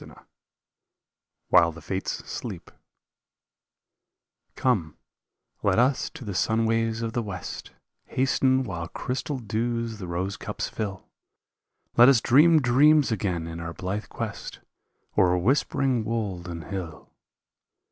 152 0.01 0.31
WHILE 1.49 1.71
THE 1.73 1.79
FATES 1.81 2.11
SLEEP 2.25 2.71
Come, 4.55 4.97
let 5.61 5.77
us 5.77 6.09
to 6.09 6.25
the 6.25 6.31
sunways 6.33 7.03
of 7.03 7.13
the 7.13 7.21
west, 7.21 7.69
Hasten, 8.05 8.63
while 8.63 8.87
crystal 8.87 9.37
dews 9.37 9.99
the 9.99 10.07
rose 10.07 10.37
cups 10.37 10.67
fill. 10.69 11.05
Let 11.97 12.09
us 12.09 12.19
dream 12.19 12.63
dreams 12.63 13.11
again 13.11 13.45
in 13.45 13.59
our 13.59 13.73
blithe 13.73 14.09
quest 14.09 14.57
O'er 15.15 15.37
whispering 15.37 16.03
wold 16.03 16.47
and 16.47 16.63
hill. 16.63 17.11